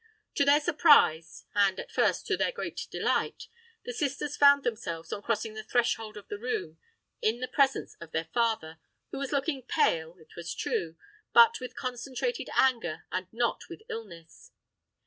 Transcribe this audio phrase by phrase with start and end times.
[0.33, 5.63] To their surprise—and, at first, to their great delight—the sisters found themselves, on crossing the
[5.63, 6.79] threshold of the room,
[7.21, 8.79] in the presence of their father,
[9.11, 14.49] who was looking pale, it was true—but with concentrated anger, and not with illness.